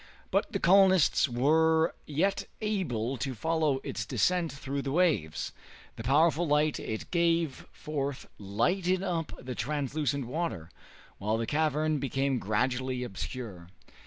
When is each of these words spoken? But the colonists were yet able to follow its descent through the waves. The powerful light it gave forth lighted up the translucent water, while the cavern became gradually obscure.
But 0.31 0.51
the 0.51 0.57
colonists 0.59 1.29
were 1.29 1.93
yet 2.07 2.47
able 2.59 3.17
to 3.17 3.35
follow 3.35 3.79
its 3.83 4.03
descent 4.03 4.51
through 4.51 4.81
the 4.81 4.91
waves. 4.91 5.51
The 5.95 6.01
powerful 6.03 6.47
light 6.47 6.79
it 6.79 7.11
gave 7.11 7.67
forth 7.71 8.27
lighted 8.39 9.03
up 9.03 9.31
the 9.39 9.53
translucent 9.53 10.25
water, 10.25 10.71
while 11.19 11.37
the 11.37 11.45
cavern 11.45 11.99
became 11.99 12.39
gradually 12.39 13.03
obscure. 13.03 13.67